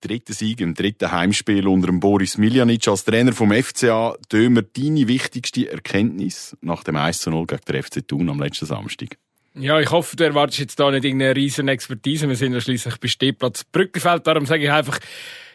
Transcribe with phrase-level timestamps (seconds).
[0.00, 4.16] dritten Sieg im dritten Heimspiel unter dem Boris Miljanic als Trainer vom FCA.
[4.32, 9.18] Dömer, deine wichtigste Erkenntnis nach dem 1 0 gegen den FC Thun am letzten Samstag?
[9.54, 12.28] Ja, ich hoffe, du erwartest jetzt da nicht irgendeine riesen Expertise.
[12.28, 14.26] Wir sind ja schließlich bei Stehplatz Brückenfeld.
[14.26, 15.00] Darum sage ich einfach,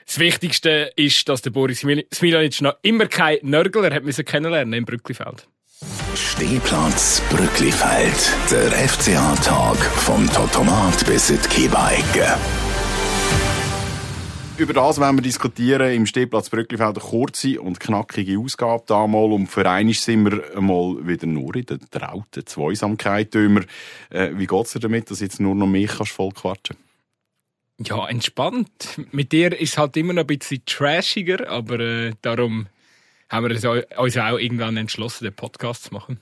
[0.06, 4.74] das Wichtigste ist, dass der Boris Smiljanic noch immer kein Nörgel, er hat müssen kennenlernen
[4.74, 5.48] im Brücklifeld.
[6.16, 12.38] Stehplatz Brücklifeld, der FCA-Tag vom Totomat bis in die Kiebeicke.
[14.64, 16.98] Über das werden wir diskutieren im Stehplatz Brücklifeld.
[16.98, 19.34] Eine kurze und knackige Ausgabe damals.
[19.34, 23.36] Und für einmal sind wir mal wieder nur in der trauten Zweisamkeit.
[23.36, 23.58] Äh,
[24.38, 26.78] wie geht's dir damit, dass jetzt nur noch mich kannst voll quatschen
[27.82, 29.02] Ja, entspannt.
[29.12, 32.68] Mit dir ist es halt immer noch ein bisschen trashiger, aber äh, darum
[33.28, 36.22] haben wir uns auch irgendwann entschlossen, den Podcast zu machen.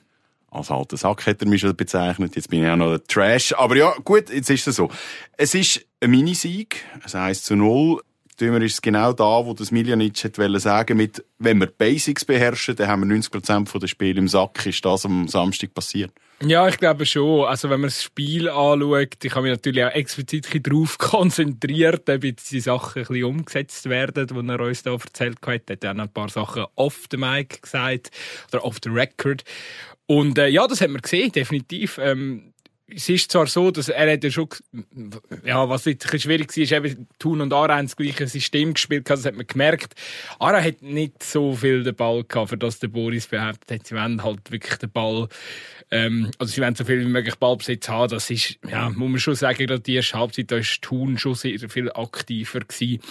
[0.50, 2.36] Als alter Sack hat er mich schon bezeichnet.
[2.36, 3.54] Jetzt bin ich auch noch der Trash.
[3.54, 4.90] Aber ja, gut, jetzt ist es so.
[5.38, 6.84] Es ist ein Minisieg.
[7.06, 8.02] Es 1 zu 0.
[8.42, 12.88] Tümer ist genau da, wo das Miljanic wollte sagen, mit, wenn wir Basics beherrschen, dann
[12.88, 14.66] haben wir 90% der Spiele im Sack.
[14.66, 16.12] Ist das am Samstag passiert?
[16.44, 17.46] Ja, ich glaube schon.
[17.46, 22.24] Also, wenn man das Spiel anschaut, ich habe mich natürlich auch explizit darauf konzentriert, ob
[22.24, 25.84] jetzt die Sachen ein bisschen umgesetzt werden, die er uns da erzählt hat.
[25.84, 28.10] Er hat noch ein paar Sachen off the mic gesagt,
[28.52, 29.44] oder off the record.
[30.08, 32.00] Und äh, ja, das hat man gesehen, definitiv.
[32.02, 32.54] Ähm,
[32.96, 34.50] es ist zwar so, dass er hat ja schon,
[35.44, 38.28] ja, was jetzt ein bisschen schwierig war, ist eben Thun und Ara haben das gleiche
[38.28, 39.94] System gespielt, das hat man gemerkt.
[40.40, 43.88] Ara hat nicht so viel den Ball gehabt, für das der Boris behauptet hat.
[43.88, 45.28] Sie wollen halt wirklich den Ball,
[45.92, 48.12] ähm, also sie wollen so viel wie möglich Ballbesitz haben.
[48.12, 51.36] Das ist, ja, muss man schon sagen, gerade die erste Halbzeit, da ist Thun schon
[51.36, 53.02] sehr viel aktiver gewesen.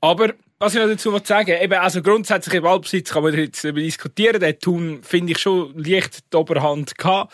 [0.00, 4.40] Aber, was ich noch dazu sagen eben, also grundsätzlich im Ballbesitz kann man jetzt diskutieren.
[4.40, 7.32] Der Thun, finde ich, schon leicht die Oberhand gehabt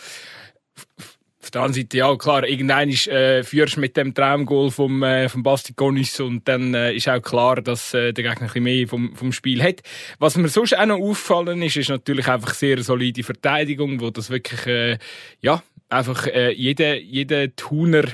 [1.43, 5.43] auf der anderen Seite, ja, klar, irgendein äh, führst mit dem Traumgoal vom, äh, vom
[5.43, 8.87] Basti Gonis und dann äh, ist auch klar, dass äh, der Gegner ein bisschen mehr
[8.87, 9.81] vom, vom Spiel hat.
[10.21, 14.31] Was mir sonst auch noch auffallen ist, ist natürlich einfach sehr solide Verteidigung, wo das
[14.31, 14.99] wirklich, äh,
[15.41, 18.05] ja, einfach äh, jeder, jeder Tuner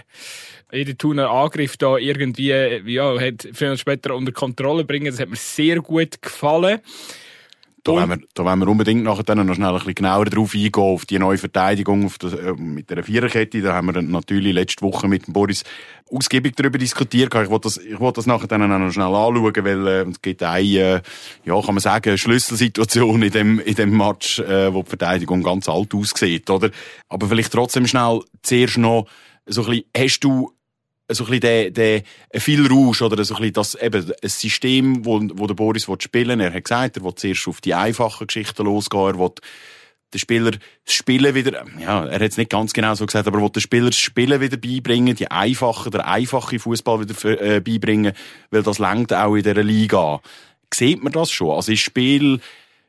[0.70, 5.06] jeder Tuner Angriff da irgendwie, äh, ja, hat früher später unter Kontrolle bringen.
[5.06, 6.81] Das hat mir sehr gut gefallen.
[7.88, 10.54] Da wollen, wir, da wollen wir unbedingt nachher dann noch schnell ein bisschen genauer drauf
[10.54, 13.62] eingehen, auf die neue Verteidigung auf das, äh, mit der Viererkette.
[13.62, 15.65] Da haben wir natürlich letzte Woche mit dem Boris
[16.10, 17.34] ausgiebig darüber diskutiert.
[17.34, 20.43] Ich wollte das, ich wollte das nachher dann noch schnell anschauen, weil äh, es gibt
[20.43, 21.00] eine, äh,
[21.44, 25.69] ja, kann man sagen, Schlüsselsituation in dem, in dem Match, äh, wo die Verteidigung ganz
[25.69, 26.70] alt aussieht, oder?
[27.09, 29.06] Aber vielleicht trotzdem schnell zuerst noch
[29.47, 30.53] so ein bisschen, hast du
[31.10, 32.02] so ein bisschen der, der
[32.34, 36.00] viel Rausch oder so ein bisschen das eben ein System, wo, wo der Boris will
[36.00, 36.41] spielen.
[36.41, 39.14] Er hat gesagt, er will zuerst auf die einfachen Geschichten losgehen.
[39.14, 39.30] Er will
[40.12, 40.52] den Spieler
[40.84, 43.50] das Spielen wieder, ja, er hat es nicht ganz genau so gesagt, aber er will
[43.50, 48.12] den Spieler das Spielen wieder beibringen, die einfache, der einfache Fußball wieder äh, beibringen,
[48.50, 50.20] weil das langt auch in dieser Liga.
[50.72, 51.50] Sieht man das schon?
[51.50, 52.40] Also ist Spiel,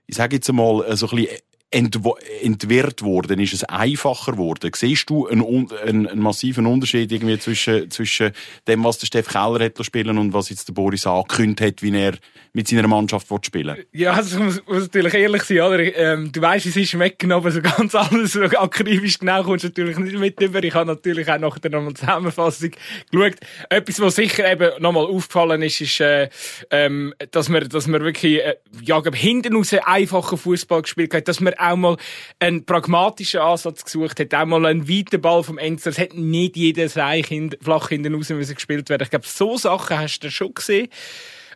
[0.07, 1.37] ich sage jetzt einmal, so ein bisschen
[1.71, 3.39] entwirrt worden?
[3.39, 4.71] Ist es einfacher geworden?
[4.73, 8.31] Siehst du einen, einen, einen, massiven Unterschied irgendwie zwischen, zwischen
[8.67, 11.95] dem, was der Steff Keller hat spielen und was jetzt der Boris angekündigt hat, wie
[11.95, 12.13] er
[12.53, 15.95] mit seiner Mannschaft will spielen Ja, also ich muss, muss natürlich ehrlich sein, oder?
[15.95, 19.97] Ähm, du weißt, es ist aber so ganz alles so akribisch genau kommst du natürlich
[19.97, 20.63] nicht mit über.
[20.63, 22.71] Ich habe natürlich auch nachher nochmal Zusammenfassung
[23.11, 23.35] geschaut.
[23.69, 26.29] Etwas, was sicher eben nochmal aufgefallen ist, ist, äh,
[26.71, 31.39] ähm, dass man, dass man wirklich, äh, ja, hinten raus einfachen Fußball gespielt hat, dass
[31.39, 31.97] man auch mal
[32.39, 35.89] einen pragmatischen Ansatz gesucht hat, auch mal einen weiten Ball vom Enzer.
[35.89, 37.27] Es hat nicht jedes Reich
[37.61, 39.03] flach hinten raus müssen gespielt werden.
[39.03, 40.89] Ich glaube, so Sachen hast du schon gesehen.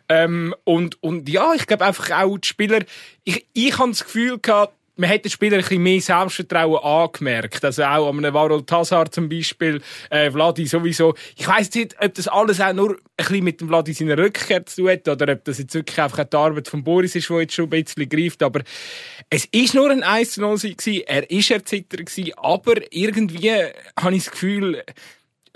[0.08, 2.80] Ähm, und, und ja, ich glaube einfach auch die Spieler,
[3.24, 7.64] ich, ich habe das Gefühl gehabt, man hat den Spieler ein bisschen mehr Selbstvertrauen angemerkt.
[7.64, 11.14] Also auch an einem Varol Tassar zum Beispiel, äh, Vladi sowieso.
[11.36, 14.64] Ich weiss nicht, ob das alles auch nur ein bisschen mit dem Vladi seiner Rückkehr
[14.66, 17.34] zu tun hat oder ob das jetzt wirklich einfach die Arbeit von Boris ist, die
[17.34, 18.42] jetzt schon ein bisschen greift.
[18.42, 18.60] Aber
[19.34, 21.02] es ist nur ein 1-0 gewesen.
[21.08, 22.08] Er ist erzittert.
[22.36, 23.50] Aber irgendwie
[23.98, 24.84] habe ich das Gefühl,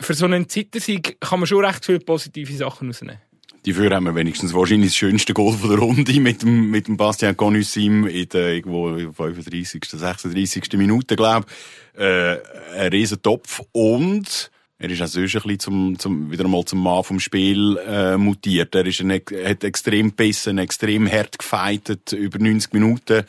[0.00, 3.20] für so einen Zittersieg kann man schon recht viele positive Sachen rausnehmen.
[3.64, 6.96] Dafür haben wir wenigstens wahrscheinlich das schönste Goal von der Runde mit dem, mit dem
[6.96, 10.72] Bastian Conussim in der irgendwo 35., 36.
[10.72, 11.46] Minute, glaube
[11.94, 12.00] ich.
[12.00, 12.38] Äh,
[12.78, 14.50] ein riesen Topf und
[14.81, 18.74] er ist auch sonst ein zum, zum, wieder einmal zum Mann vom Spiel äh, mutiert.
[18.74, 23.24] Er ist ein, hat extrem gebissen, extrem hart gefeitet, über 90 Minuten.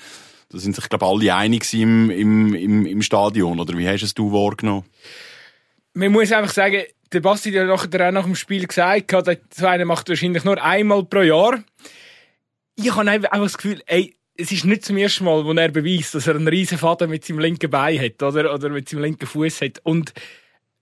[0.50, 3.60] Da sind sich, glaube ich, alle einig im, im, im, im Stadion.
[3.60, 4.84] Oder wie hast es du wahrgenommen?
[5.94, 9.12] Man muss einfach sagen, der Basti hat nachher auch nach dem Spiel gesagt,
[9.54, 11.64] so einer macht wahrscheinlich nur einmal pro Jahr.
[12.76, 16.16] Ich habe einfach das Gefühl, ey, es ist nicht zum ersten Mal, wo er beweist,
[16.16, 19.28] dass er einen riesen Vater mit seinem linken Bein hat oder, oder mit seinem linken
[19.28, 19.80] Fuß hat.
[19.84, 20.14] Und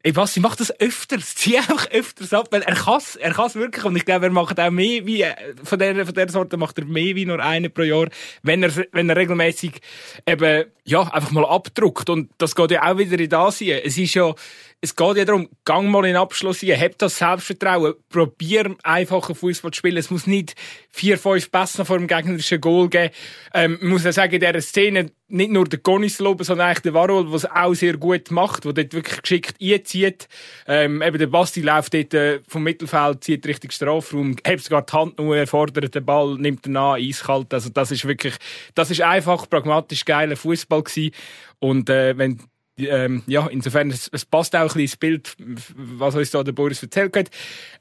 [0.08, 1.36] ey, was, sie macht das öfters.
[1.36, 3.84] Sie einfach öfters ab, weil er kann's, er kann's wirklich.
[3.84, 6.78] Und ich glaube, er macht auch mehr wie, äh, von der, von der Sorte macht
[6.78, 8.08] er mehr wie nur eine pro Jahr,
[8.42, 9.82] wenn er, wenn er regelmäßig
[10.26, 12.10] eben, ja, einfach mal abdruckt.
[12.10, 13.86] Und das geht ja auch wieder in das hier.
[13.86, 14.34] Es ist ja,
[14.80, 19.34] es geht ja darum, gang mal in den Abschluss hier, hab das Selbstvertrauen, probier einfachen
[19.34, 19.98] Fußball zu spielen.
[19.98, 20.54] Es muss nicht
[20.92, 23.12] vier, fünf Pässe vor dem gegnerischen Goal geben.
[23.56, 26.94] Ähm, muss ja sagen, in dieser Szene nicht nur der Gonis loben, sondern eigentlich der
[26.94, 30.28] Varol, der es auch sehr gut macht, der dort wirklich geschickt einzieht.
[30.68, 34.94] Ähm, eben der Basti läuft dort äh, vom Mittelfeld, zieht richtig Strafraum, hebt sogar die
[34.94, 37.52] Hand nur, er fordert den Ball, nimmt ihn an, eiskalt.
[37.52, 38.36] Also das ist wirklich,
[38.76, 41.16] das ist einfach pragmatisch geiler Fußball gewesen.
[41.60, 42.40] Und äh, wenn
[42.78, 45.36] ähm, ja, insofern, es, es passt auch ein bisschen ins Bild,
[45.76, 47.30] was uns da der Boris erzählt hat.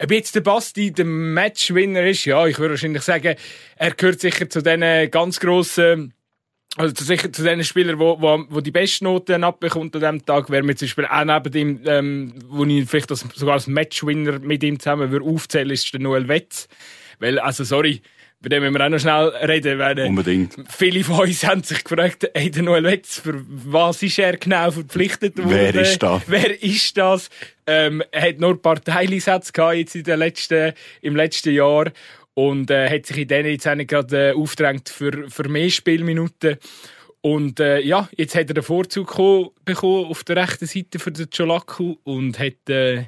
[0.02, 3.36] Ob jetzt der Basti der Matchwinner ist, ja, ich würde wahrscheinlich sagen,
[3.76, 6.12] er gehört sicher zu den ganz grossen
[6.76, 10.26] also zu, sicher zu den Spielern, wo, wo, wo die besten Noten abbekommt an diesem
[10.26, 13.66] Tag, wäre mir zum Beispiel auch neben ihm, ähm, wo ich vielleicht das, sogar als
[13.66, 16.68] Matchwinner mit ihm zusammen würde aufzählen, ist der Noel Wetz.
[17.18, 18.02] Weil, also sorry,
[18.40, 19.78] bei dem müssen wir auch noch schnell reden.
[19.78, 20.54] Weil, äh, Unbedingt.
[20.68, 24.70] Viele von uns haben sich gefragt, hey, der Noel Wetz, für was ist er genau
[24.70, 25.50] verpflichtet worden?
[25.50, 26.22] Wer ist das?
[26.26, 27.30] Wer ist das?
[27.66, 31.90] Ähm, er hat nur Teileinsätze gehabt jetzt in den letzten, im letzten Jahr
[32.34, 35.70] und äh, hat sich in denen jetzt auch nicht gerade äh, aufgedrängt für, für mehr
[35.70, 36.58] Spielminuten.
[37.22, 39.16] Und äh, ja, jetzt hat er den Vorzug
[39.64, 43.06] bekommen auf der rechten Seite für den Cholaku und hat, äh,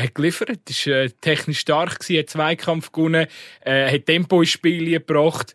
[0.00, 0.68] hat geliefert.
[0.68, 3.26] Ist äh, technisch stark gewesen, hat Zweikampf gewonnen,
[3.60, 5.54] äh, hat Tempo ins Spiel gebracht.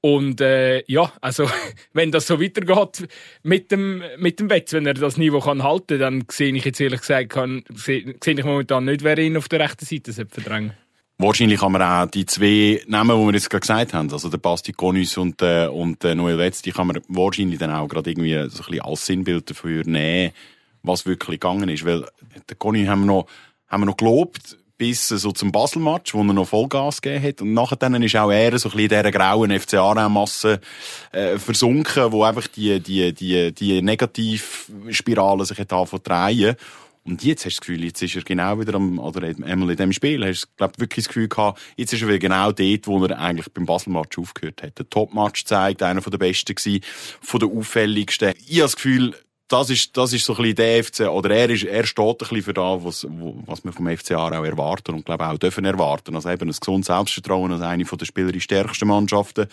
[0.00, 1.48] Und äh, ja, also
[1.94, 3.08] wenn das so weitergeht
[3.42, 6.80] mit dem mit dem Wetz, wenn er das Niveau kann halten, dann sehe ich jetzt
[6.80, 10.74] ehrlich gesagt, kann, sehe, sehe ich momentan nicht, wer ihn auf der rechten Seite verdrängen
[11.16, 14.38] Wahrscheinlich kann man auch die zwei Namen, die wir jetzt gerade gesagt haben, also der
[14.38, 18.10] Basti Konus und, äh, und der Noel Wetz, die kann man wahrscheinlich dann auch gerade
[18.10, 20.32] irgendwie so ein bisschen als Sinnbild dafür nehmen,
[20.82, 21.86] was wirklich gegangen ist.
[21.86, 22.04] Weil
[22.48, 23.26] der Konus haben wir noch,
[23.68, 27.42] haben wir noch gelobt, bis so zum Basel-Match, wo er noch Vollgas gegeben hat.
[27.42, 30.60] Und nachher dann ist auch er so ein bisschen in dieser grauen FCA-Masse
[31.12, 36.56] äh, versunken, wo einfach die, die, die, die Negativspirale sich hat drehen
[37.06, 39.76] und jetzt hast du das Gefühl, jetzt ist er genau wieder am, oder einmal in
[39.76, 42.86] dem Spiel, hast du, glaub, wirklich das Gefühl gehabt, jetzt ist er wieder genau dort,
[42.86, 44.78] wo er eigentlich beim Basel-Match aufgehört hat.
[44.78, 46.82] Der Top-Match zeigt, einer von der besten gewesen,
[47.20, 48.32] von der auffälligsten.
[48.46, 49.14] Ich habe das Gefühl,
[49.48, 52.16] das ist, das ist so ein bisschen der FC, oder er ist, er steht ein
[52.16, 53.06] bisschen für das, was,
[53.46, 56.14] was wir vom FCA auch erwarten und glaube auch dürfen erwarten.
[56.14, 59.46] Also eben ein gesundes Selbstvertrauen als eine der spielerisch stärksten Mannschaften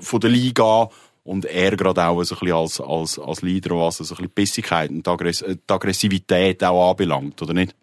[0.00, 0.90] von der Liga
[1.24, 4.30] und er gerade auch so ein bisschen als, als, als Leader, was so ein bisschen
[4.30, 7.74] Bissigkeit und die, Aggress die Aggressivität auch anbelangt, oder nicht?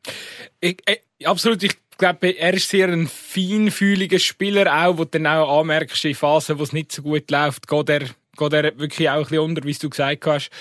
[0.59, 5.27] Ich, ich, absolut, ich glaube, er ist sehr ein feinfühliger Spieler auch, wo du dann
[5.27, 8.00] auch anmerkst, in Phasen, wo es nicht so gut läuft, geht er,
[8.38, 10.51] geht er wirklich auch ein bisschen unter, wie du gesagt hast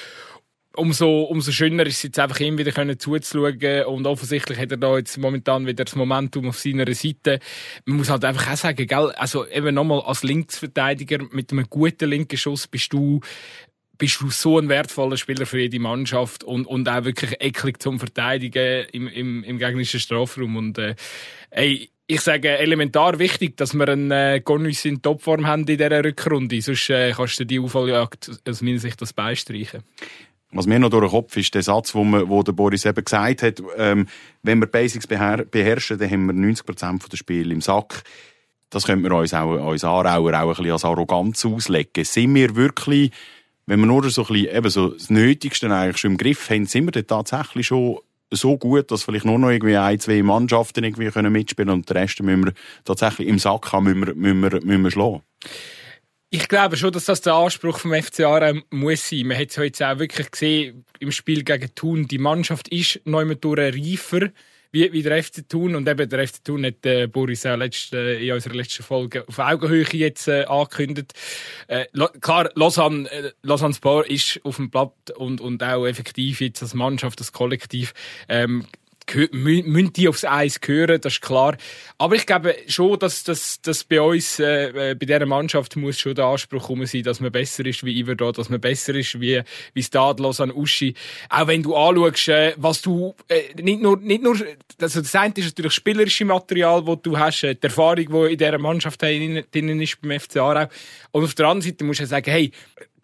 [0.76, 4.76] umso, umso schöner ist es jetzt einfach ihm wieder können zuzuschauen und offensichtlich hat er
[4.76, 7.40] da jetzt momentan wieder das Momentum auf seiner Seite.
[7.84, 12.10] Man muss halt einfach auch sagen, gell, also eben nochmal als Linksverteidiger mit einem guten
[12.10, 13.20] linken Schuss bist du
[13.96, 18.00] bist du so ein wertvoller Spieler für jede Mannschaft und, und auch wirklich eklig zum
[18.00, 20.96] Verteidigen im, im, im gegnerischen Strafraum und äh,
[21.50, 26.04] ey, ich sage elementar wichtig, dass wir einen äh, Gonus in Topform haben in dieser
[26.04, 26.60] Rückrunde.
[26.60, 29.82] Sonst äh, kannst du die Aufholjagd aus meiner Sicht das beistreichen.
[30.54, 33.04] Was mir noch durch den Kopf ist, der Satz, wo, man, wo der Boris eben
[33.04, 34.06] gesagt hat, ähm,
[34.42, 38.04] wenn wir Basics beher beherrschen, dann haben wir 90 Prozent der Spiele im Sack.
[38.70, 42.04] Das könnte man uns auch, uns Aarauer auch ein bisschen als Arroganz auslegen.
[42.04, 43.10] Sind wir wirklich,
[43.66, 46.66] wenn wir nur so ein bisschen, eben so das Nötigste eigentlich schon im Griff haben,
[46.66, 47.98] sind wir dann tatsächlich schon
[48.30, 51.96] so gut, dass vielleicht nur noch irgendwie ein, zwei Mannschaften irgendwie können mitspielen und den
[51.96, 52.52] Rest müssen wir
[52.84, 55.22] tatsächlich im Sack haben, müssen wir, müssen wir, müssen wir schlagen.
[56.30, 59.26] Ich glaube schon, dass das der Anspruch vom FC Aarau muss sein.
[59.26, 62.08] Man hat es heute auch wirklich gesehen im Spiel gegen Thun.
[62.08, 64.30] Die Mannschaft ist neu reifer
[64.74, 65.76] wie, wie der FC Thun.
[65.76, 69.38] Und eben der FC Thun hat äh, Boris auch letzte, in unserer letzten Folge auf
[69.38, 71.12] Augenhöhe jetzt äh, angekündigt.
[71.68, 71.86] Äh,
[72.20, 77.20] klar, Lausanne, äh, Sport ist auf dem Blatt und, und auch effektiv jetzt als Mannschaft,
[77.20, 77.94] als Kollektiv
[78.28, 78.66] ähm,
[79.32, 81.56] müssen die aufs Eis gehören, das ist klar.
[81.98, 85.98] Aber ich glaube schon, dass, dass, dass bei uns, äh, äh bei dieser Mannschaft muss
[85.98, 88.94] schon der Anspruch kommen sein, dass man besser ist wie Iver da, dass man besser
[88.94, 89.42] ist wie,
[89.74, 90.94] wie Stadlos an Uschi.
[91.28, 94.36] Auch wenn du anschaust, äh, was du, äh, nicht nur, nicht nur,
[94.80, 98.32] also das eine ist natürlich das spielerische Material, das du hast, äh, die Erfahrung, die
[98.32, 99.44] in dieser Mannschaft drin
[99.80, 100.68] ist beim FC Aarau.
[101.12, 102.50] Und auf der anderen Seite musst du sagen, hey,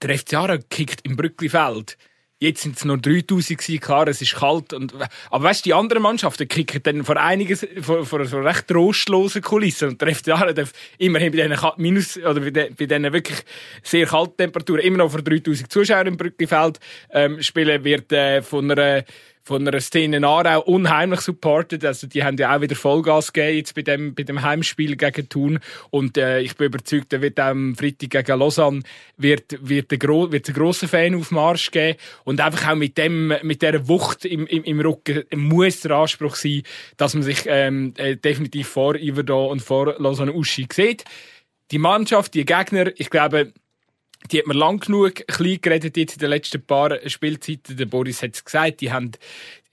[0.02, 1.96] der FC Aarau kickt im Brücklifeld
[2.42, 4.72] Jetzt sind es nur 3000 gewesen, klar, es ist kalt.
[4.72, 4.94] Und,
[5.30, 9.42] aber weißt du, die anderen Mannschaften kicken dann vor einiges, vor, vor so recht trostlosen
[9.42, 9.90] Kulissen.
[9.90, 13.40] Und der FCA darf immerhin bei diesen Minus, oder bei, den, bei diesen wirklich
[13.82, 16.80] sehr kalten Temperaturen immer noch vor 3000 Zuschauern im Brücklifeld,
[17.10, 19.04] ähm, spielen, wird, äh, von einer,
[19.50, 21.84] von einer Szene Aarau unheimlich supportet.
[21.84, 25.28] Also die haben ja auch wieder Vollgas gegeben jetzt bei dem, bei dem Heimspiel gegen
[25.28, 25.58] Thun.
[25.90, 28.82] Und äh, ich bin überzeugt, da wird am Freitag gegen Lausanne
[29.16, 30.86] wird, wird, ein, wird ein grosser
[31.30, 31.98] Marsch geben.
[32.22, 36.36] Und einfach auch mit dem, mit dieser Wucht im, im, im Rücken muss der Anspruch
[36.36, 36.62] sein,
[36.96, 41.02] dass man sich ähm, äh, definitiv vor Iverdon und vor Lausanne Uschi sieht.
[41.72, 43.52] Die Mannschaft, die Gegner, ich glaube,
[44.30, 47.76] die hat man lang genug klein geredet jetzt in den letzten paar Spielzeiten.
[47.76, 49.12] Der Boris hat es gesagt, die haben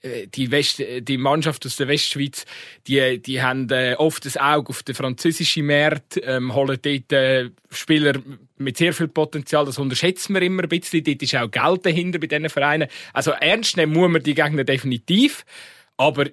[0.02, 2.44] äh, die, West, die Mannschaft aus der Westschweiz,
[2.86, 7.50] die, die haben äh, oft das Auge auf den französischen Markt, ähm, holen dort äh,
[7.70, 8.14] Spieler
[8.56, 11.02] mit sehr viel Potenzial, das unterschätzen wir immer ein bisschen.
[11.02, 12.88] Dort ist auch Geld dahinter bei diesen Vereinen.
[13.12, 15.44] Also ernst nehmen muss man die Gegner definitiv,
[15.96, 16.26] aber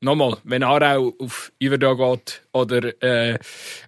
[0.00, 3.38] nochmal, wenn Aarau auf Iverdon geht oder äh,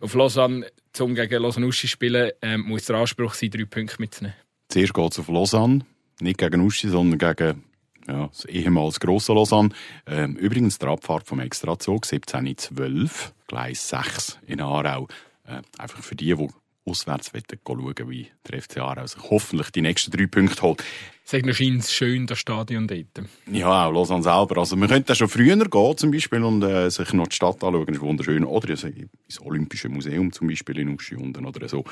[0.01, 0.67] auf Lausanne,
[1.01, 4.37] um gegen Lausanne zu spielen, ähm, muss der Anspruch sein, drei Punkte mitzunehmen.
[4.69, 5.85] Zuerst geht es auf Lausanne,
[6.21, 7.65] nicht gegen Uschi, sondern gegen
[8.07, 9.71] ja, das ehemals grosse Lausanne.
[10.07, 15.09] Ähm, übrigens, der Abfahrt vom Extrazug 17.12, Gleis 6 in Aarau.
[15.47, 16.49] Äh, einfach für die, die
[16.87, 17.33] auswärts
[17.67, 20.85] schauen wie der FC Aarau sich hoffentlich die nächsten drei Punkte holt.
[21.25, 23.27] Sagt noch scheint schön, das Stadion dort.
[23.51, 24.59] Ja, auch Lausanne selber.
[24.59, 27.87] Also, man könnte schon früher gehen, zum Beispiel, und äh, sich noch die Stadt anschauen.
[27.87, 28.45] Das ist wunderschön.
[28.45, 31.85] Oder ins Olympische Museum, zum Beispiel, in Uschi oder so.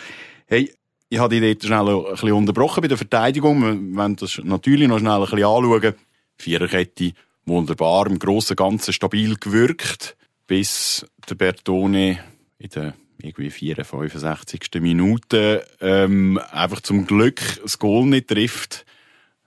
[0.46, 0.70] Hey,
[1.08, 3.60] ich habe dich dort schnell ein bisschen unterbrochen bei der Verteidigung.
[3.62, 5.94] Wir wollen das natürlich noch schnell ein bisschen anschauen.
[6.36, 7.12] Viererkette,
[7.46, 12.18] wunderbar, im Großen und Ganzen stabil gewirkt, bis der Bertone
[12.58, 14.68] in der irgendwie 4, 65.
[14.80, 18.84] Minute ähm, einfach zum Glück das Goal nicht trifft.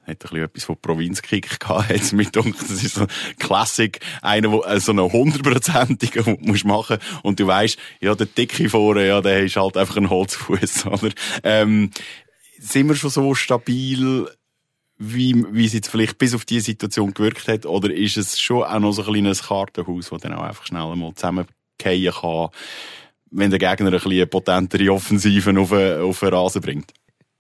[0.04, 3.08] Hat ein bisschen etwas von Provinzkick gehabt, jetzt mit Das ist so ein
[3.40, 7.00] Klassik, einer, wo, äh, so eine hundertprozentige musst machen.
[7.24, 11.10] Und du weißt, ja, der Dicke vorne, ja, der ist halt einfach ein Holzfuß, oder?
[11.44, 11.92] Ähm,
[12.60, 14.28] sind wir schon so stabil,
[14.98, 17.66] wie, wie es jetzt vielleicht bis auf diese Situation gewirkt hat?
[17.66, 20.84] Oder ist es schon auch noch so ein kleines Kartenhaus, das dann auch einfach schnell
[20.84, 21.48] einmal zusammenfallen
[21.82, 22.50] kann,
[23.36, 26.94] wenn der Gegner ein bisschen potentere Offensiven auf, auf den Rasen bringt?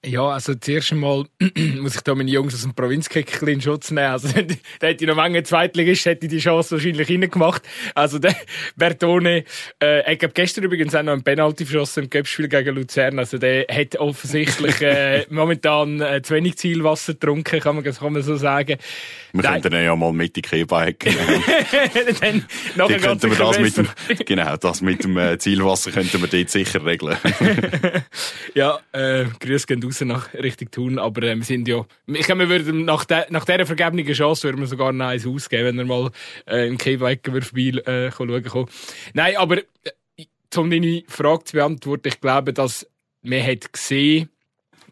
[0.06, 1.26] Ja, also zuerst einmal
[1.80, 4.08] muss ich da meine Jungs aus dem Provinzkick in Schutz nehmen.
[4.08, 4.28] Also,
[4.80, 7.64] da hätte ich noch lange Zweitligist, hätte ich die Chance wahrscheinlich reingemacht.
[7.96, 8.36] Also, der
[8.76, 9.46] Bertone,
[9.82, 13.18] äh, ich habe gestern übrigens auch noch einen Penalty verschossen im Göppspiel gegen Luzern.
[13.18, 18.22] Also, der hat offensichtlich, äh, momentan äh, zu wenig Zielwasser getrunken, kann man, kann man
[18.22, 18.78] so sagen.
[19.34, 19.62] Wir Nein.
[19.62, 21.10] könnten ja mal mit die Kehrbeike
[22.22, 22.46] Dann
[22.76, 23.88] nachher könnten wir das mit dem,
[24.26, 27.18] genau, das mit dem äh, Zielwasser könnten wir dort sicher regeln.
[28.54, 32.50] ja, äh, Grüße gehen raus nach Richtung Thun, aber äh, sind ja, ich glaube, wir
[32.50, 35.86] würden nach, de, nach dieser vergebenen Chance würden wir sogar noch eins ausgeben, wenn er
[35.86, 36.12] mal
[36.48, 38.66] äh, im Kehrbeike vorbei äh, schauen kann.
[39.14, 40.26] Nein, aber äh,
[40.56, 42.88] um deine Frage zu beantworten, ich glaube, dass
[43.22, 44.30] man hat gesehen,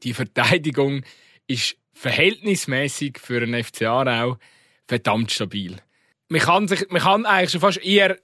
[0.04, 1.04] die Verteidigung
[1.48, 4.38] ist verhältnismäßig für einen FC Aarau
[4.88, 5.78] verdammt stabil.
[6.28, 8.18] Man kann, sich, man kann eigentlich schon fast eher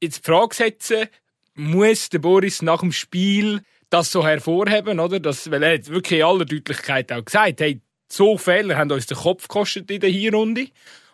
[0.00, 1.06] ins Frage setzen,
[1.54, 5.20] muss der Boris nach dem Spiel das so hervorheben, oder?
[5.20, 7.80] Das, weil er hat wirklich in aller Deutlichkeit auch gesagt, hey,
[8.10, 10.68] so Fehler haben uns den Kopf gekostet in der Hinrunde.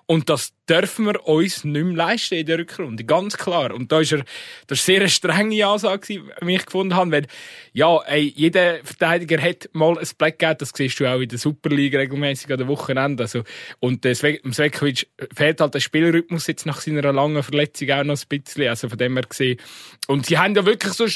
[0.07, 3.05] Und das dürfen wir uns nicht mehr leisten in der Rückrunde.
[3.05, 3.73] Ganz klar.
[3.73, 4.23] Und da ist er,
[4.67, 7.11] das ist sehr eine strenge Ansage, wie ich gefunden habe.
[7.11, 7.27] Weil,
[7.73, 10.59] ja, ey, jeder Verteidiger hat mal ein Black gegeben.
[10.59, 13.23] Das siehst du auch in der Superliga regelmäßig an den Wochenenden.
[13.23, 13.45] Also,
[13.81, 18.29] und äh, Svekovic fehlt halt der Spielrhythmus jetzt nach seiner langen Verletzung auch noch ein
[18.29, 18.69] bisschen.
[18.69, 19.59] Also von dem her gesehen.
[20.07, 21.07] Und sie haben ja wirklich so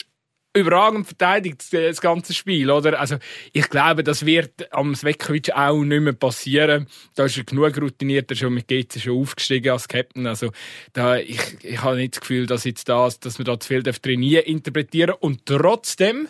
[0.54, 2.98] überragend verteidigt, das ganze Spiel, oder?
[2.98, 3.16] Also,
[3.52, 6.86] ich glaube, das wird am Svekovic auch nicht mehr passieren.
[7.14, 10.26] Da ist er genug routiniert, er ist schon mit GC schon aufgestiegen als Captain.
[10.26, 10.50] Also,
[10.92, 13.82] da, ich, ich habe nicht das Gefühl, dass jetzt das, dass man da zu viel
[13.82, 16.28] trainieren interpretieren und trotzdem,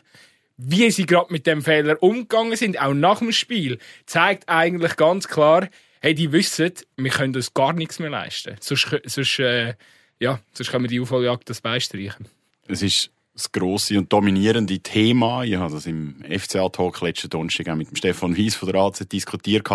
[0.56, 5.28] wie sie gerade mit dem Fehler umgegangen sind, auch nach dem Spiel, zeigt eigentlich ganz
[5.28, 5.68] klar,
[6.00, 8.56] hey, die wissen, wir können uns gar nichts mehr leisten.
[8.60, 9.74] Sonst, sonst, äh,
[10.20, 12.26] ja, sonst können wir die Aufholjagd das beistreichen.
[12.66, 15.44] Es ist das grosse und dominierende Thema.
[15.44, 19.68] Ich habe das im FCA-Talk letzten Donnerstag mit dem Stefan Wies von der AZ diskutiert.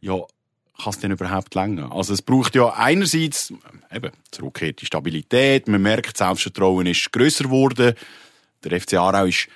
[0.00, 1.92] Ja, kann es denn überhaupt länger?
[1.92, 3.52] Also es braucht ja einerseits
[3.92, 5.68] eben zurückkehrte Stabilität.
[5.68, 7.94] Man merkt, Selbstvertrauen ist grösser geworden.
[8.64, 9.46] Der FC Aarau ist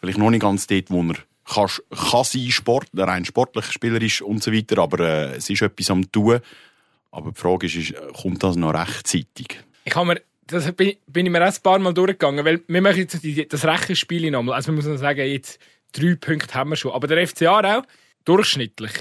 [0.00, 4.42] vielleicht noch nicht ganz dort, wo er kann, kann sein, Sport, rein sportlich, spielerisch und
[4.42, 4.78] so weiter.
[4.78, 6.40] Aber äh, es ist etwas am tun.
[7.12, 9.60] Aber die Frage ist, ist kommt das noch rechtzeitig?
[9.84, 12.82] Ich habe mir das bin, bin ich mir auch ein paar Mal durchgegangen, weil wir
[12.82, 13.18] machen jetzt
[13.52, 14.56] das Rechenspiel nochmal.
[14.56, 15.58] Also man muss sagen, jetzt
[15.92, 16.92] drei Punkte haben wir schon.
[16.92, 17.84] Aber der FCA auch,
[18.24, 18.92] durchschnittlich,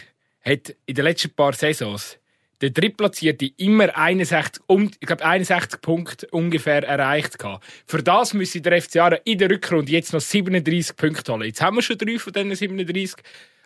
[0.42, 2.18] hat in den letzten paar Saisons
[2.62, 7.66] der Drittplatzierte immer 61, um, ich glaube 61 Punkte ungefähr erreicht gehabt.
[7.88, 11.48] Für das müsste der FCA in der Rückrunde jetzt noch 37 Punkte holen.
[11.48, 13.16] Jetzt haben wir schon drei von diesen 37,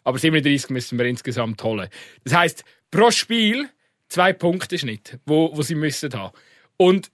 [0.05, 1.89] aber 37 müssen wir insgesamt holen.
[2.23, 3.69] Das heißt pro Spiel
[4.07, 6.33] zwei Punkte Schnitt, wo, wo sie müssen haben.
[6.77, 7.11] Und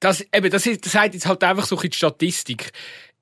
[0.00, 2.72] das, eben, das, ist, das sagt jetzt halt einfach so ein die Statistik.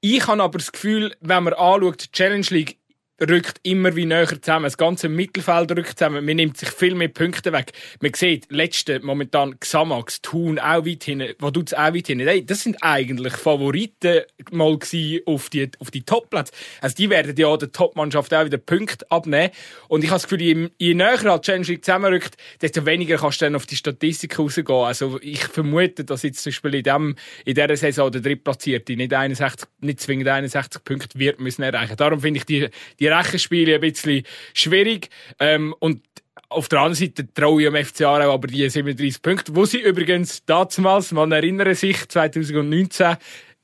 [0.00, 2.78] Ich habe aber das Gefühl, wenn man anschaut, die Challenge League
[3.20, 4.64] rückt immer wie näher zusammen.
[4.64, 6.24] Das ganze Mittelfeld rückt zusammen.
[6.24, 7.72] Man nimmt sich viel mehr Punkte weg.
[8.00, 12.26] Man sieht, letzte momentan Xamax, Thun auch weit hinten, Vaduz auch weit hinten.
[12.26, 14.78] Hey, das sind eigentlich Favoriten mal
[15.26, 16.52] auf die, auf die Topplätze.
[16.80, 19.50] Also die werden ja der Topmannschaft auch wieder Punkte abnehmen.
[19.88, 23.40] Und ich habe das Gefühl, je, je näher halt Challenge League zusammenrückt, desto weniger kannst
[23.40, 24.66] du dann auf die Statistik rausgehen.
[24.68, 29.12] Also ich vermute, dass jetzt zum Beispiel in, dem, in dieser Saison der Drittplatzierte nicht,
[29.12, 31.96] 61, nicht zwingend 61 Punkte wird müssen erreichen.
[31.96, 32.68] Darum finde ich die,
[33.00, 34.22] die die Rechenspiele ein bisschen
[34.54, 35.08] schwierig.
[35.38, 36.02] Ähm, und
[36.48, 39.80] auf der anderen Seite traue ich am FC Aarau aber die 37 Punkte, wo sie
[39.80, 43.16] übrigens damals, man erinnere sich, 2019,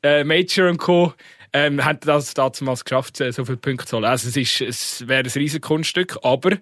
[0.02, 1.14] äh, Major und Co.,
[1.54, 4.06] ähm, haben das damals geschafft, äh, so viele Punkte zu holen.
[4.06, 6.56] Also es, ist, es wäre ein riesen Kunststück, aber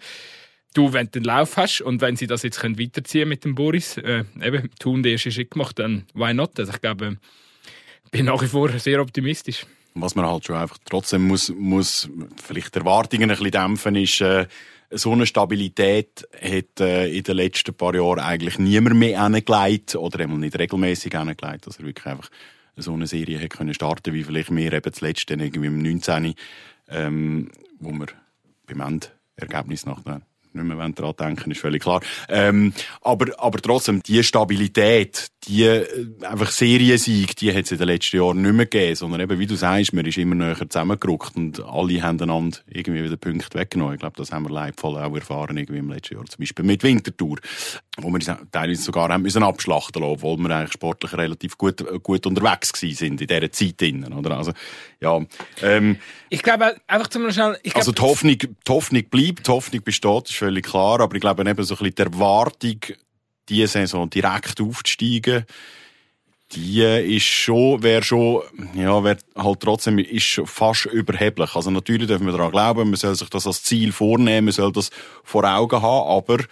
[0.74, 3.54] du, wenn du den Lauf hast und wenn sie das jetzt können weiterziehen mit dem
[3.54, 6.58] Boris, äh, eben, tun den ersten Schritt gemacht, dann why not?
[6.58, 7.18] Also ich glaube,
[8.04, 12.08] ich bin nach wie vor sehr optimistisch was man halt schon einfach trotzdem muss, muss
[12.42, 14.46] vielleicht Erwartungen ein bisschen dämpfen, ist, äh,
[14.90, 20.20] so eine Stabilität hat äh, in den letzten paar Jahren eigentlich niemand mehr angelegt oder
[20.20, 22.28] einmal nicht regelmäßig angelegt, dass er wirklich einfach
[22.76, 26.34] so eine Serie hätte können starten, wie vielleicht wir eben zuletzt irgendwie im 19.
[26.88, 28.06] Ähm, wo wir
[28.66, 29.00] beim
[29.38, 30.04] Endergebnis nach
[30.52, 32.00] nicht mehr daran denken, ist völlig klar.
[32.28, 35.86] Ähm, aber, aber trotzdem, die Stabilität, die äh,
[36.22, 39.46] einfach Seriensieg, die hat es in den letzten Jahren nicht mehr gegeben, sondern eben, wie
[39.46, 43.94] du sagst, man ist immer näher zusammengerückt und alle haben einander irgendwie wieder Punkte weggenommen.
[43.94, 46.26] Ich glaube, das haben wir leidvoll auch erfahren, irgendwie im letzten Jahr.
[46.26, 47.38] Zum Beispiel mit Winterthur,
[47.96, 52.26] wo wir teilweise sogar haben müssen abschlachten lassen, obwohl wir eigentlich sportlich relativ gut, gut
[52.26, 54.36] unterwegs gewesen sind in dieser Zeit drinnen, oder?
[54.36, 54.52] Also,
[55.00, 55.20] ja,
[55.62, 55.96] ähm,
[56.28, 59.82] Ich glaube, einfach zum schnell, ich glaub, Also, die Hoffnung, die Hoffnung bleibt, die Hoffnung
[59.82, 62.80] besteht, ist völlig klar, aber ich glaube eben so ein bisschen die Erwartung,
[63.50, 65.44] diese Saison direkt aufzusteigen,
[66.52, 66.82] die
[67.16, 68.42] ist schon, wäre schon,
[68.74, 71.54] ja, wäre halt trotzdem, ist fast überheblich.
[71.54, 74.72] Also natürlich dürfen wir daran glauben, man soll sich das als Ziel vornehmen, man soll
[74.72, 74.90] das
[75.22, 76.44] vor Augen haben, aber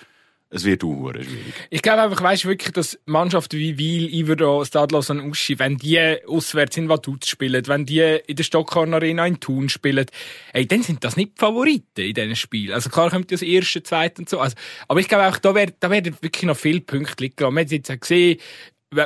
[0.50, 1.54] es wird auch schwierig.
[1.68, 6.18] Ich glaube einfach, weißt wirklich, dass Mannschaften wie Wiel, Iverdon, Stadlos und Uschi, wenn die
[6.26, 10.06] auswärts in Vaduz spielen, wenn die in der Stockhorn Arena in Thun spielen,
[10.54, 12.72] ey, dann sind das nicht die Favoriten in diesen Spielen.
[12.72, 14.40] Also klar kommt das erste, zweite und so.
[14.40, 14.56] Also,
[14.88, 17.52] aber ich glaube auch, da werden, da werden wirklich noch viele Punkte liegen.
[17.52, 18.38] Man hat jetzt gesehen,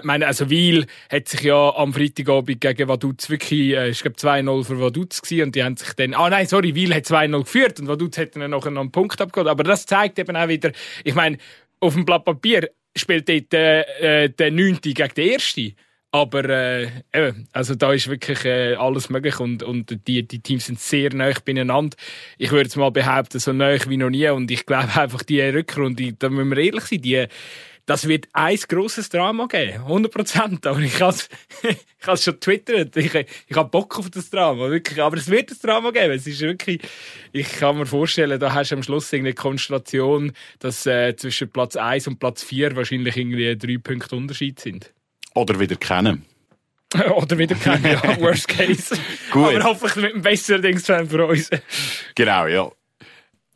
[0.03, 4.65] meine, also Wiel hat sich ja am Freitagabend gegen Vaduz wirklich, äh, ich glaube 2-0
[4.65, 7.81] für Vaduz gewesen und die haben sich dann, ah nein, sorry, Wiel hat 2-0 geführt
[7.81, 9.49] und Vaduz hat dann noch einen Punkt abgeholt.
[9.49, 10.73] Aber das zeigt eben auch wieder,
[11.05, 11.39] ich meine,
[11.81, 15.75] auf dem Blatt Papier spielt dort äh, der Neunte gegen den Ersten.
[16.15, 20.67] Aber äh, eben, also da ist wirklich äh, alles möglich und, und die, die Teams
[20.67, 21.97] sind sehr nah beieinander.
[22.37, 24.29] Ich würde jetzt mal behaupten, so nah wie noch nie.
[24.29, 27.27] Und ich glaube einfach, die Rückrunde, da müssen wir ehrlich sein, die
[27.87, 29.83] das wird ein grosses Drama geben.
[29.83, 30.67] 100 Prozent.
[30.67, 31.17] Aber ich habe
[32.07, 32.97] es schon twittert.
[32.97, 34.71] Ich, ich habe Bock auf das Drama.
[34.71, 35.03] Wirklich.
[35.03, 36.13] Aber es wird ein Drama geben.
[36.13, 36.81] Es ist wirklich,
[37.33, 41.77] ich kann mir vorstellen, da hast du am Schluss eine Konstellation, dass äh, zwischen Platz
[41.77, 44.93] 1 und Platz 4 wahrscheinlich irgendwie drei Punkte Unterschied sind.
[45.35, 46.25] Oder wieder kennen.
[47.17, 48.03] Oder wieder kennen, ja.
[48.21, 48.97] Worst case.
[49.33, 49.55] Gut.
[49.55, 51.51] Aber hoffentlich mit einem besseren Dingsfan für uns.
[52.15, 52.71] Genau, ja.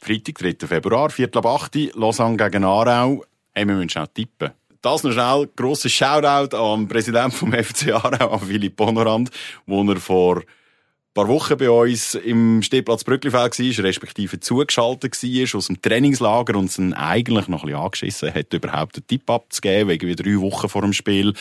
[0.00, 0.66] Freitag, 3.
[0.66, 3.24] Februar, Viertel ab 8 Lausanne gegen Aarau
[3.56, 4.50] hey, wir müssen schnell tippen.
[4.82, 9.30] Das noch schnell, grosses Shoutout am Präsidenten vom FC Aarau, an Philipp Bonorand,
[9.64, 10.44] wo er vor ein
[11.14, 16.66] paar Wochen bei uns im Stehplatz Brücklifeld war, respektive zugeschaltet war aus dem Trainingslager und
[16.66, 20.82] es eigentlich noch ein bisschen angeschissen hat, überhaupt einen Tipp abzugeben, wegen drei Wochen vor
[20.82, 21.32] dem Spiel.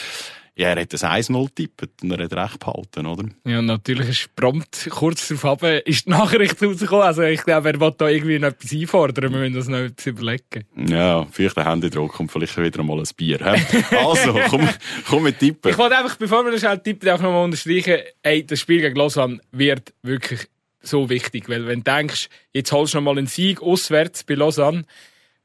[0.57, 3.25] Ja, er hat das 1-0 getippt und er hat recht behalten, oder?
[3.43, 7.05] Ja, natürlich ist prompt kurz darauf ist die Nachricht rausgekommen.
[7.05, 9.33] Also ich glaube, er will da irgendwie noch etwas einfordern.
[9.33, 10.63] Wir müssen das noch etwas überlegen.
[10.77, 13.41] Ja, vielleicht ein Händedruck und vielleicht wieder mal ein Bier.
[13.41, 14.69] also, komm,
[15.09, 15.71] komm mit tippen.
[15.71, 18.95] Ich wollte einfach, bevor wir das halt tippen, auch nochmal unterstreichen, ey, das Spiel gegen
[18.95, 20.47] Lausanne wird wirklich
[20.81, 21.49] so wichtig.
[21.49, 24.85] Weil wenn du denkst, jetzt holst du noch mal einen Sieg auswärts bei Lausanne,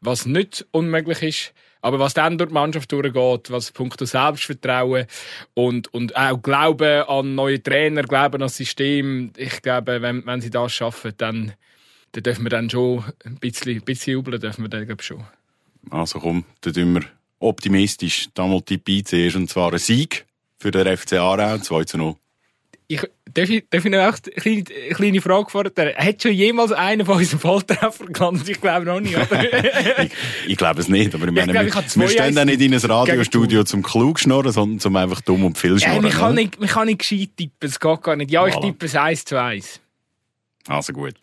[0.00, 5.06] was nicht unmöglich ist, aber was dann durch die Mannschaft durchgeht, was punkto Selbstvertrauen
[5.54, 10.40] und, und auch Glauben an neue Trainer, Glauben an das System, ich glaube, wenn, wenn
[10.40, 11.52] sie das schaffen, dann,
[12.12, 15.24] dann dürfen wir dann schon ein bisschen, ein bisschen jubeln, dürfen wir dann, glaube schon.
[15.90, 17.02] Also komm, dann tun wir
[17.38, 20.26] optimistisch da mal Tipp einziehen, und zwar ein Sieg
[20.58, 22.16] für den FC Aarau, 2 zu 0
[22.90, 25.94] ich, darf, ich, darf ich noch eine kleine, kleine Frage vorstellen?
[25.96, 28.48] Hat schon jemals einer von unseren Volltreffer gelandet?
[28.48, 30.02] Ich glaube noch nicht, oder?
[30.02, 30.10] ich,
[30.48, 32.74] ich glaube es nicht, aber ich meine, ich glaub, ich wir, stehen da nicht in
[32.74, 35.96] ein Radiostudio zum klug schnorren, sondern zum einfach dumm und viel schnorren.
[35.96, 38.32] Ja, man, kann nicht, man kann nicht gescheit tippen, es geht gar nicht.
[38.32, 39.80] Ja, ich tippe es 1 zu 1.
[40.66, 41.14] Also gut.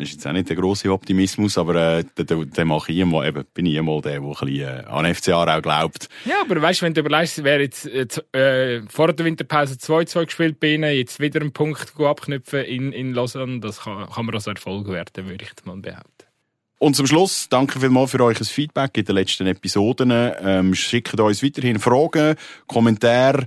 [0.00, 3.22] Das ist jetzt auch nicht der grosse Optimismus, aber äh, den, den mache ich immer,
[3.26, 6.08] eben, bin ich immer der, der ein bisschen äh, an FCA auch glaubt.
[6.24, 7.86] Ja, aber weißt du, wenn du überlegst, wäre jetzt
[8.34, 13.12] äh, vor der Winterpause 2-2 gespielt bei ihnen, jetzt wieder einen Punkt abknüpfen in, in
[13.12, 16.24] Lausanne, das kann, kann man als Erfolg werden, würde ich mal behaupten.
[16.78, 20.10] Und zum Schluss, danke vielmals für euer Feedback in den letzten Episoden.
[20.12, 22.36] Ähm, schickt uns weiterhin Fragen,
[22.66, 23.44] Kommentare,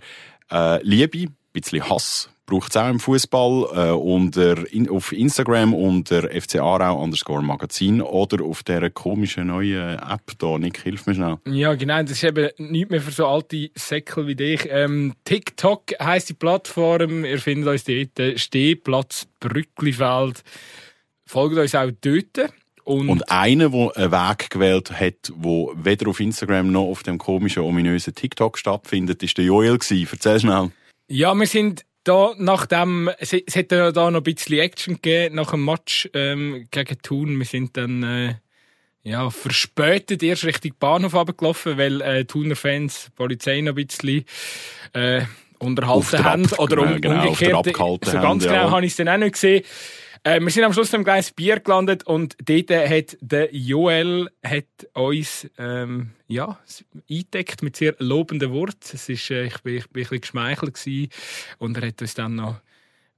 [0.51, 5.73] äh, Liebe, ein bisschen Hass braucht es auch im Fußball äh, unter in, auf Instagram
[5.73, 10.57] unter FC Aarau underscore Magazin oder auf der komischen neuen App da.
[10.57, 11.37] Nick, hilf mir schnell.
[11.45, 12.01] Ja, genau.
[12.01, 14.67] Das ist eben nicht mehr für so alte Säckel wie dich.
[14.69, 17.25] Ähm, TikTok heisst die Plattform.
[17.25, 18.39] Ihr findet uns dort.
[18.39, 20.43] Stehplatz Brücklifeld.
[21.25, 22.53] Folgt uns auch dort.
[22.83, 27.17] Und, und einer, der einen Weg gewählt hat, der weder auf Instagram noch auf dem
[27.17, 29.79] komischen, ominösen TikTok stattfindet, ist der Joel.
[29.79, 30.71] Erzähl schnell.
[31.07, 35.35] Ja, wir sind da, nachdem, es, es hat ja da noch ein bisschen Action gegeben
[35.35, 37.39] nach dem Match ähm, gegen Thun.
[37.39, 38.35] Wir sind dann äh,
[39.03, 44.25] ja, verspätet erst Richtung Bahnhof abgelaufen, weil äh, Thuner Fans Polizei noch ein bisschen
[44.93, 45.21] äh,
[45.59, 46.45] unterhalten haben.
[46.57, 47.65] Oder um, genau, umgekehrt.
[47.65, 48.71] So ganz genau ja.
[48.71, 49.63] habe ich es dann auch nicht gesehen.
[50.25, 54.67] Äh, wir sind am Schluss im Gleis Bier gelandet und dort hat der Joel hat
[54.93, 56.57] uns ähm, ja,
[57.09, 58.77] eingedeckt mit sehr lobenden Worten.
[58.93, 60.79] Es ist, äh, ich, bin ein bisschen geschmeichelt
[61.57, 62.61] und er hat uns dann noch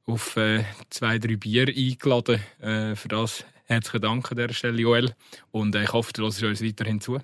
[0.08, 2.42] auf äh, zwei, drei Bier eingeladen.
[2.60, 5.14] Äh, für das herzlichen Dank an dieser Stelle, Joel.
[5.52, 7.20] Und äh, ich hoffe, du hörst uns weiterhin zu.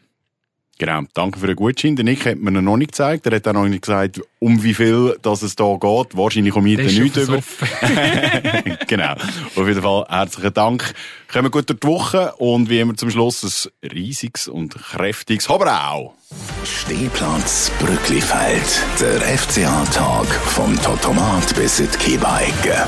[0.82, 1.96] Genau, danke für den Gutschein.
[1.96, 3.28] Der Nick hat mir noch nicht gezeigt.
[3.28, 6.17] Er hat auch noch nicht gesagt, um wie viel dass es da geht.
[6.17, 7.38] Wahrscheinlich um Miete nicht über.
[8.88, 9.13] genau.
[9.13, 10.96] Auf jeden Fall herzlichen Dank.
[11.32, 16.15] Kommen gut durch die Woche und wie immer zum Schluss ein riesiges und kräftiges Hobrau.
[16.63, 18.82] Stehplatz Brücklifeld.
[19.00, 22.88] Der FCA-Tag vom Totomat bis in die Kiebeigge.